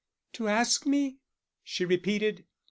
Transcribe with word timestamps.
"To 0.33 0.47
ask 0.47 0.87
me?" 0.87 1.19
she 1.63 1.85
repeated. 1.85 2.45